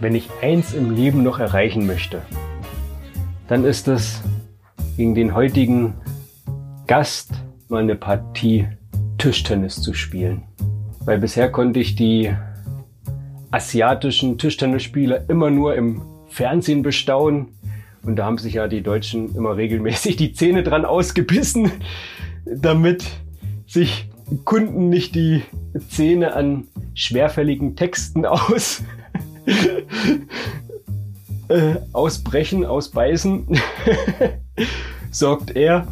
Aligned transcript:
wenn 0.00 0.14
ich 0.14 0.28
eins 0.42 0.74
im 0.74 0.94
Leben 0.94 1.22
noch 1.22 1.38
erreichen 1.38 1.86
möchte, 1.86 2.22
dann 3.48 3.64
ist 3.64 3.88
es 3.88 4.22
gegen 4.96 5.14
den 5.14 5.34
heutigen 5.34 5.94
Gast 6.86 7.30
mal 7.68 7.82
eine 7.82 7.96
Partie 7.96 8.68
Tischtennis 9.18 9.80
zu 9.80 9.94
spielen. 9.94 10.42
Weil 11.04 11.18
bisher 11.18 11.50
konnte 11.50 11.80
ich 11.80 11.94
die 11.94 12.32
asiatischen 13.50 14.38
Tischtennisspieler 14.38 15.28
immer 15.30 15.50
nur 15.50 15.74
im 15.74 16.02
Fernsehen 16.28 16.82
bestaunen. 16.82 17.48
Und 18.02 18.16
da 18.16 18.24
haben 18.24 18.38
sich 18.38 18.54
ja 18.54 18.68
die 18.68 18.82
Deutschen 18.82 19.34
immer 19.34 19.56
regelmäßig 19.56 20.16
die 20.16 20.32
Zähne 20.32 20.62
dran 20.62 20.84
ausgebissen, 20.84 21.70
damit 22.44 23.04
sich 23.66 24.10
Kunden 24.44 24.88
nicht 24.88 25.14
die 25.14 25.42
Zähne 25.88 26.34
an 26.34 26.66
schwerfälligen 26.94 27.76
Texten 27.76 28.26
aus 28.26 28.82
äh, 31.48 31.76
ausbrechen, 31.92 32.64
ausbeißen, 32.64 33.46
sorgt 35.10 35.56
er, 35.56 35.86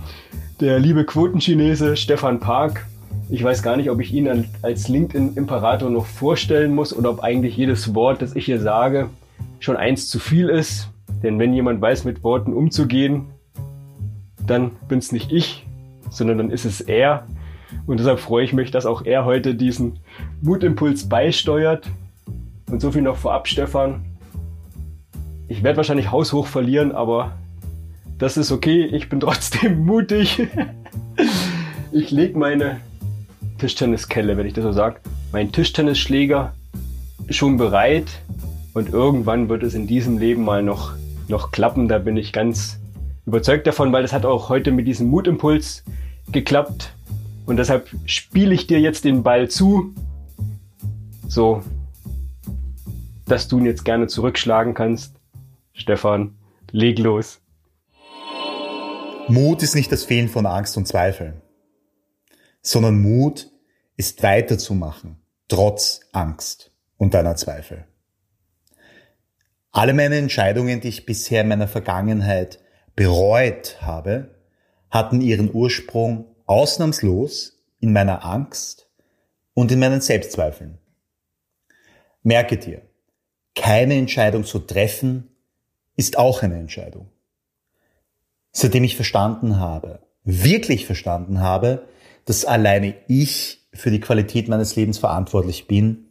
der 0.60 0.78
liebe 0.78 1.04
Quotenchinese 1.04 1.96
Stefan 1.96 2.40
Park. 2.40 2.86
Ich 3.30 3.42
weiß 3.42 3.62
gar 3.62 3.76
nicht, 3.76 3.90
ob 3.90 4.00
ich 4.00 4.12
ihn 4.12 4.46
als 4.62 4.88
LinkedIn-Imperator 4.88 5.90
noch 5.90 6.06
vorstellen 6.06 6.74
muss 6.74 6.96
oder 6.96 7.10
ob 7.10 7.20
eigentlich 7.20 7.56
jedes 7.56 7.94
Wort, 7.94 8.22
das 8.22 8.36
ich 8.36 8.44
hier 8.44 8.60
sage, 8.60 9.08
schon 9.60 9.76
eins 9.76 10.08
zu 10.08 10.18
viel 10.18 10.48
ist. 10.48 10.88
Denn 11.22 11.38
wenn 11.38 11.54
jemand 11.54 11.80
weiß, 11.80 12.04
mit 12.04 12.22
Worten 12.22 12.52
umzugehen, 12.52 13.26
dann 14.46 14.72
bin 14.88 14.98
es 14.98 15.10
nicht 15.10 15.32
ich, 15.32 15.66
sondern 16.10 16.38
dann 16.38 16.50
ist 16.50 16.64
es 16.64 16.80
er. 16.80 17.26
Und 17.86 17.98
deshalb 17.98 18.20
freue 18.20 18.44
ich 18.44 18.52
mich, 18.52 18.70
dass 18.70 18.86
auch 18.86 19.04
er 19.04 19.24
heute 19.24 19.54
diesen 19.54 19.98
Mutimpuls 20.42 21.08
beisteuert. 21.08 21.88
Und 22.74 22.80
so 22.80 22.90
viel 22.90 23.02
noch 23.02 23.16
vorab, 23.16 23.46
Stefan. 23.46 24.04
Ich 25.46 25.62
werde 25.62 25.76
wahrscheinlich 25.76 26.10
haushoch 26.10 26.48
verlieren, 26.48 26.90
aber 26.90 27.38
das 28.18 28.36
ist 28.36 28.50
okay. 28.50 28.84
Ich 28.86 29.08
bin 29.08 29.20
trotzdem 29.20 29.84
mutig. 29.86 30.42
ich 31.92 32.10
lege 32.10 32.36
meine 32.36 32.80
Tischtenniskelle, 33.58 34.36
wenn 34.36 34.46
ich 34.46 34.54
das 34.54 34.64
so 34.64 34.72
sage, 34.72 34.96
mein 35.30 35.52
Tischtennisschläger 35.52 36.52
schon 37.30 37.58
bereit 37.58 38.06
und 38.72 38.88
irgendwann 38.88 39.48
wird 39.48 39.62
es 39.62 39.74
in 39.74 39.86
diesem 39.86 40.18
Leben 40.18 40.42
mal 40.42 40.64
noch, 40.64 40.94
noch 41.28 41.52
klappen. 41.52 41.86
Da 41.86 41.98
bin 41.98 42.16
ich 42.16 42.32
ganz 42.32 42.80
überzeugt 43.24 43.68
davon, 43.68 43.92
weil 43.92 44.02
das 44.02 44.12
hat 44.12 44.26
auch 44.26 44.48
heute 44.48 44.72
mit 44.72 44.88
diesem 44.88 45.06
Mutimpuls 45.06 45.84
geklappt. 46.32 46.92
Und 47.46 47.56
deshalb 47.56 47.88
spiele 48.06 48.52
ich 48.52 48.66
dir 48.66 48.80
jetzt 48.80 49.04
den 49.04 49.22
Ball 49.22 49.48
zu, 49.48 49.94
so 51.28 51.62
dass 53.34 53.48
du 53.48 53.58
ihn 53.58 53.66
jetzt 53.66 53.84
gerne 53.84 54.06
zurückschlagen 54.06 54.74
kannst. 54.74 55.16
Stefan, 55.72 56.38
leg 56.70 57.00
los. 57.00 57.40
Mut 59.26 59.60
ist 59.64 59.74
nicht 59.74 59.90
das 59.90 60.04
Fehlen 60.04 60.28
von 60.28 60.46
Angst 60.46 60.76
und 60.76 60.86
Zweifeln, 60.86 61.42
sondern 62.62 63.02
Mut 63.02 63.50
ist 63.96 64.22
weiterzumachen, 64.22 65.16
trotz 65.48 66.02
Angst 66.12 66.70
und 66.96 67.14
deiner 67.14 67.34
Zweifel. 67.34 67.88
Alle 69.72 69.94
meine 69.94 70.16
Entscheidungen, 70.18 70.80
die 70.80 70.88
ich 70.90 71.04
bisher 71.04 71.40
in 71.40 71.48
meiner 71.48 71.66
Vergangenheit 71.66 72.60
bereut 72.94 73.78
habe, 73.80 74.36
hatten 74.90 75.20
ihren 75.20 75.52
Ursprung 75.52 76.36
ausnahmslos 76.46 77.64
in 77.80 77.92
meiner 77.92 78.24
Angst 78.24 78.88
und 79.54 79.72
in 79.72 79.80
meinen 79.80 80.02
Selbstzweifeln. 80.02 80.78
Merke 82.22 82.58
dir, 82.58 82.82
keine 83.54 83.94
Entscheidung 83.94 84.44
zu 84.44 84.58
treffen, 84.58 85.28
ist 85.96 86.18
auch 86.18 86.42
eine 86.42 86.58
Entscheidung. 86.58 87.08
Seitdem 88.52 88.84
ich 88.84 88.96
verstanden 88.96 89.58
habe, 89.58 90.00
wirklich 90.24 90.86
verstanden 90.86 91.40
habe, 91.40 91.86
dass 92.24 92.44
alleine 92.44 92.94
ich 93.08 93.66
für 93.72 93.90
die 93.90 94.00
Qualität 94.00 94.48
meines 94.48 94.76
Lebens 94.76 94.98
verantwortlich 94.98 95.66
bin, 95.66 96.06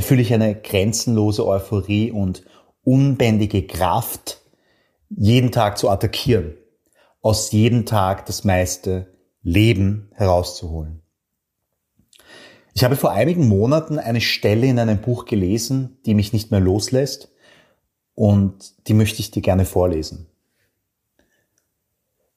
fühle 0.00 0.22
ich 0.22 0.32
eine 0.32 0.54
grenzenlose 0.54 1.46
Euphorie 1.46 2.10
und 2.10 2.44
unbändige 2.84 3.66
Kraft, 3.66 4.42
jeden 5.10 5.52
Tag 5.52 5.78
zu 5.78 5.90
attackieren, 5.90 6.54
aus 7.20 7.50
jedem 7.52 7.86
Tag 7.86 8.26
das 8.26 8.44
meiste 8.44 9.14
Leben 9.42 10.10
herauszuholen. 10.14 11.02
Ich 12.78 12.84
habe 12.84 12.94
vor 12.94 13.10
einigen 13.10 13.48
Monaten 13.48 13.98
eine 13.98 14.20
Stelle 14.20 14.68
in 14.68 14.78
einem 14.78 15.00
Buch 15.00 15.24
gelesen, 15.24 15.98
die 16.06 16.14
mich 16.14 16.32
nicht 16.32 16.52
mehr 16.52 16.60
loslässt 16.60 17.28
und 18.14 18.86
die 18.86 18.94
möchte 18.94 19.18
ich 19.18 19.32
dir 19.32 19.42
gerne 19.42 19.64
vorlesen. 19.64 20.28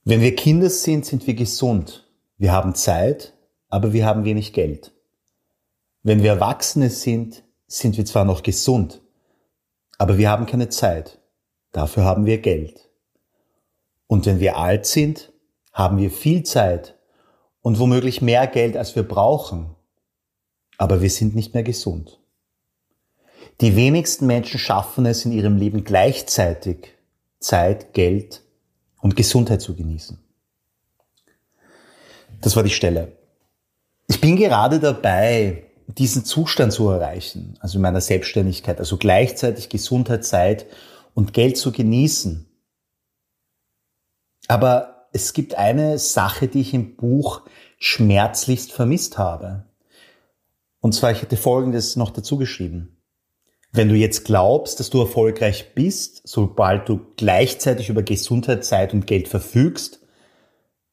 Wenn 0.04 0.20
wir 0.20 0.36
Kinder 0.36 0.72
sind, 0.72 1.06
sind 1.06 1.28
wir 1.28 1.36
gesund. 1.36 2.10
Wir 2.40 2.54
haben 2.54 2.74
Zeit, 2.74 3.36
aber 3.70 3.94
wir 3.94 4.08
haben 4.08 4.26
wenig 4.26 4.52
Geld. 4.52 4.92
Wenn 6.02 6.24
wir 6.24 6.32
Erwachsene 6.32 6.90
sind, 6.90 7.44
sind 7.68 7.98
wir 7.98 8.06
zwar 8.06 8.26
noch 8.26 8.42
gesund, 8.42 9.00
aber 10.00 10.18
wir 10.18 10.32
haben 10.32 10.48
keine 10.48 10.70
Zeit. 10.70 11.20
Dafür 11.72 12.04
haben 12.04 12.26
wir 12.26 12.40
Geld. 12.40 12.90
Und 14.08 14.26
wenn 14.26 14.40
wir 14.40 14.58
alt 14.58 14.88
sind, 14.88 15.32
haben 15.72 16.00
wir 16.00 16.10
viel 16.10 16.42
Zeit 16.42 16.98
und 17.62 17.78
womöglich 17.78 18.24
mehr 18.24 18.48
Geld, 18.48 18.76
als 18.76 18.96
wir 18.96 19.04
brauchen 19.04 19.76
aber 20.82 21.00
wir 21.04 21.12
sind 21.12 21.36
nicht 21.36 21.54
mehr 21.54 21.62
gesund. 21.62 22.18
Die 23.62 23.76
wenigsten 23.76 24.26
Menschen 24.26 24.60
schaffen 24.60 25.06
es 25.06 25.24
in 25.26 25.32
ihrem 25.32 25.56
Leben 25.56 25.84
gleichzeitig 25.84 26.96
Zeit, 27.40 27.94
Geld 27.94 28.42
und 29.00 29.16
Gesundheit 29.16 29.62
zu 29.62 29.76
genießen. 29.76 30.18
Das 32.42 32.56
war 32.56 32.64
die 32.64 32.72
Stelle. 32.72 33.12
Ich 34.08 34.20
bin 34.22 34.38
gerade 34.38 34.80
dabei, 34.80 35.66
diesen 35.86 36.26
Zustand 36.26 36.74
zu 36.74 36.90
erreichen, 36.90 37.60
also 37.60 37.78
in 37.78 37.84
meiner 37.84 38.02
Selbstständigkeit, 38.02 38.80
also 38.80 38.98
gleichzeitig 38.98 39.70
Gesundheit, 39.70 40.26
Zeit 40.26 40.66
und 41.14 41.32
Geld 41.32 41.58
zu 41.58 41.72
genießen. 41.72 42.48
Aber 44.48 45.10
es 45.14 45.34
gibt 45.34 45.54
eine 45.54 46.00
Sache, 46.00 46.48
die 46.48 46.62
ich 46.62 46.74
im 46.74 46.96
Buch 46.96 47.42
schmerzlichst 47.78 48.72
vermisst 48.72 49.20
habe. 49.20 49.66
Und 50.82 50.94
zwar, 50.94 51.12
ich 51.12 51.22
hätte 51.22 51.38
Folgendes 51.38 51.96
noch 51.96 52.10
dazu 52.12 52.38
geschrieben. 52.38 52.98
Wenn 53.72 53.88
du 53.88 53.96
jetzt 53.96 54.26
glaubst, 54.26 54.80
dass 54.80 54.90
du 54.90 55.00
erfolgreich 55.00 55.74
bist, 55.74 56.28
sobald 56.28 56.90
du 56.90 57.00
gleichzeitig 57.16 57.88
über 57.88 58.04
Gesundheit, 58.04 58.66
Zeit 58.66 58.94
und 58.94 59.08
Geld 59.08 59.30
verfügst, 59.30 60.02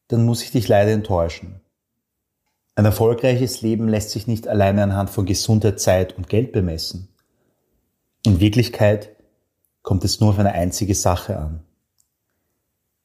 dann 0.07 0.25
muss 0.25 0.43
ich 0.43 0.53
dich 0.53 0.69
leider 0.69 0.93
enttäuschen. 0.93 1.61
Ein 2.77 2.85
erfolgreiches 2.85 3.63
Leben 3.63 3.89
lässt 3.89 4.11
sich 4.11 4.29
nicht 4.29 4.47
alleine 4.47 4.85
anhand 4.85 5.11
von 5.11 5.27
Gesundheit, 5.27 5.81
Zeit 5.81 6.17
und 6.17 6.29
Geld 6.29 6.53
bemessen. 6.53 7.09
In 8.25 8.39
Wirklichkeit 8.39 9.17
kommt 9.83 10.05
es 10.05 10.21
nur 10.21 10.31
auf 10.31 10.39
eine 10.39 10.53
einzige 10.53 10.95
Sache 10.95 11.37
an. 11.39 11.65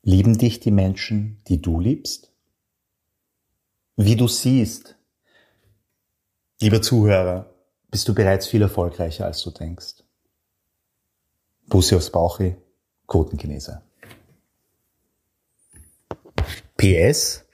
Lieben 0.03 0.38
dich 0.38 0.59
die 0.59 0.71
Menschen, 0.71 1.41
die 1.47 1.61
du 1.61 1.79
liebst? 1.79 2.31
Wie 3.95 4.15
du 4.15 4.27
siehst, 4.27 4.97
Lieber 6.62 6.81
Zuhörer, 6.81 7.53
bist 7.90 8.08
du 8.08 8.16
bereits 8.16 8.47
viel 8.47 8.62
erfolgreicher, 8.62 9.25
als 9.25 9.44
du 9.44 9.52
denkst. 9.52 10.03
Bussi 11.68 11.96
aufs 11.96 12.12
Bauchi, 12.12 12.56
Quotenchinese. 13.08 13.81
PS, 16.78 17.46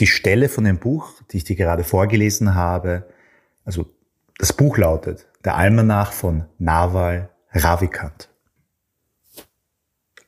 die 0.00 0.06
Stelle 0.06 0.48
von 0.48 0.64
dem 0.64 0.78
Buch, 0.78 1.20
die 1.30 1.38
ich 1.38 1.44
dir 1.44 1.56
gerade 1.56 1.84
vorgelesen 1.84 2.54
habe, 2.54 3.08
also 3.64 3.86
das 4.38 4.52
Buch 4.52 4.78
lautet 4.78 5.26
Der 5.44 5.56
Almanach 5.56 6.12
von 6.12 6.46
Nawal 6.58 7.30
Ravikant. 7.52 8.28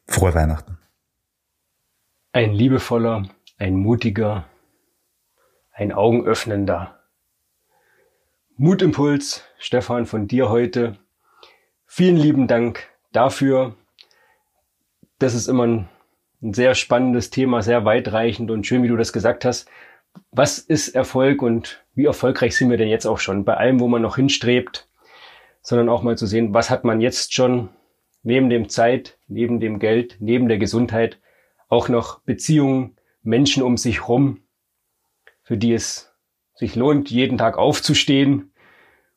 Frohe 0.07 0.35
Weihnachten. 0.35 0.79
Ein 2.33 2.53
liebevoller, 2.53 3.29
ein 3.59 3.77
mutiger, 3.77 4.47
ein 5.75 5.93
augenöffnender 5.93 7.00
Mutimpuls, 8.56 9.43
Stefan, 9.59 10.06
von 10.06 10.29
dir 10.29 10.49
heute. 10.49 10.97
Vielen 11.85 12.17
lieben 12.17 12.47
Dank 12.47 12.88
dafür. 13.12 13.75
Das 15.19 15.35
ist 15.35 15.49
immer 15.49 15.67
ein, 15.67 15.88
ein 16.43 16.55
sehr 16.55 16.76
spannendes 16.76 17.31
Thema, 17.31 17.62
sehr 17.62 17.85
weitreichend 17.85 18.53
und 18.53 18.65
schön, 18.65 18.85
wie 18.85 18.88
du 18.88 18.97
das 18.97 19.12
gesagt 19.12 19.44
hast. 19.44 19.69
Was 20.31 20.61
ist 20.61 20.91
Erfolg 20.91 21.43
und 21.43 21.85
wie 21.97 22.05
erfolgreich 22.05 22.56
sind 22.56 22.70
wir 22.70 22.77
denn 22.77 22.88
jetzt 22.88 23.06
auch 23.06 23.19
schon 23.19 23.44
bei 23.44 23.56
allem, 23.56 23.81
wo 23.81 23.88
man 23.88 24.03
noch 24.03 24.15
hinstrebt, 24.15 24.88
sondern 25.61 25.88
auch 25.88 26.05
mal 26.05 26.17
zu 26.17 26.27
sehen, 26.27 26.55
was 26.55 26.70
hat 26.70 26.85
man 26.85 27.00
jetzt 27.00 27.35
schon 27.35 27.69
neben 28.23 28.49
dem 28.49 28.69
Zeit, 28.69 29.19
neben 29.27 29.59
dem 29.59 29.81
Geld, 29.81 30.19
neben 30.20 30.47
der 30.47 30.59
Gesundheit 30.59 31.19
auch 31.69 31.88
noch 31.88 32.20
Beziehungen, 32.20 32.97
Menschen 33.25 33.65
um 33.65 33.77
sich 33.77 34.06
rum, 34.06 34.44
für 35.44 35.56
die 35.56 35.73
es 35.73 36.12
sich 36.55 36.75
lohnt, 36.75 37.11
jeden 37.11 37.38
Tag 37.38 37.58
aufzustehen 37.58 38.52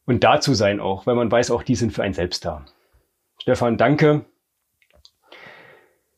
und 0.06 0.24
da 0.24 0.40
zu 0.40 0.54
sein 0.54 0.80
auch, 0.80 1.08
weil 1.08 1.16
man 1.16 1.32
weiß 1.32 1.52
auch, 1.52 1.64
die 1.64 1.76
sind 1.76 1.94
für 1.94 2.04
einen 2.04 2.14
selbst 2.14 2.46
da. 2.46 2.66
Stefan, 3.42 3.78
danke. 3.78 4.26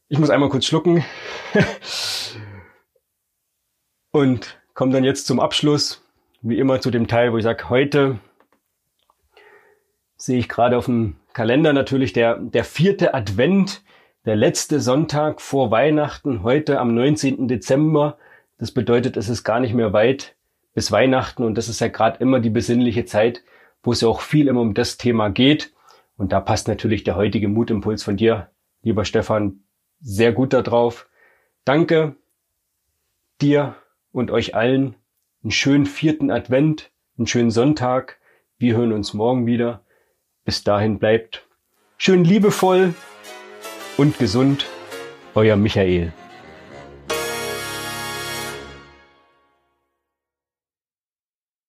Ich 0.08 0.18
muss 0.18 0.30
einmal 0.30 0.50
kurz 0.50 0.66
schlucken 0.66 1.06
und 4.12 4.60
komme 4.74 4.92
dann 4.92 5.04
jetzt 5.04 5.28
zum 5.28 5.40
Abschluss, 5.40 6.04
wie 6.42 6.58
immer 6.58 6.82
zu 6.82 6.90
dem 6.90 7.08
Teil, 7.08 7.32
wo 7.32 7.38
ich 7.38 7.44
sage, 7.44 7.70
heute 7.70 8.20
sehe 10.16 10.40
ich 10.40 10.50
gerade 10.50 10.78
auf 10.78 10.86
dem 10.86 11.18
Kalender 11.34 11.74
natürlich 11.74 12.14
der, 12.14 12.38
der 12.38 12.64
vierte 12.64 13.14
Advent, 13.14 13.84
der 14.26 14.36
letzte 14.36 14.80
Sonntag 14.80 15.42
vor 15.42 15.72
Weihnachten, 15.72 16.44
heute 16.44 16.80
am 16.80 16.94
19. 16.94 17.48
Dezember. 17.48 18.18
Das 18.60 18.72
bedeutet, 18.72 19.18
es 19.18 19.30
ist 19.30 19.44
gar 19.44 19.60
nicht 19.60 19.74
mehr 19.74 19.94
weit 19.94 20.36
bis 20.76 20.92
Weihnachten 20.92 21.44
und 21.44 21.58
das 21.58 21.70
ist 21.70 21.80
ja 21.80 21.88
gerade 21.88 22.20
immer 22.20 22.40
die 22.40 22.50
besinnliche 22.52 23.06
Zeit, 23.06 23.42
wo 23.82 23.94
es 23.94 24.02
ja 24.02 24.08
auch 24.10 24.22
viel 24.22 24.48
immer 24.48 24.62
um 24.62 24.74
das 24.74 24.98
Thema 24.98 25.30
geht. 25.30 25.74
Und 26.18 26.34
da 26.34 26.42
passt 26.42 26.68
natürlich 26.68 27.04
der 27.06 27.16
heutige 27.16 27.48
Mutimpuls 27.48 28.04
von 28.04 28.18
dir, 28.18 28.52
lieber 28.84 29.06
Stefan, 29.06 29.62
sehr 30.02 30.34
gut 30.34 30.54
darauf. 30.54 31.10
Danke 31.64 32.16
dir 33.42 33.76
und 34.12 34.30
euch 34.30 34.54
allen. 34.56 34.96
Einen 35.42 35.52
schönen 35.52 35.86
vierten 35.86 36.30
Advent, 36.30 36.92
einen 37.18 37.28
schönen 37.28 37.52
Sonntag. 37.52 38.20
Wir 38.58 38.76
hören 38.76 38.92
uns 38.92 39.14
morgen 39.14 39.46
wieder. 39.46 39.86
Bis 40.44 40.66
dahin 40.66 41.00
bleibt 41.00 41.48
schön 41.98 42.26
liebevoll 42.26 42.94
und 43.96 44.20
gesund. 44.20 44.66
Euer 45.34 45.56
Michael. 45.56 46.12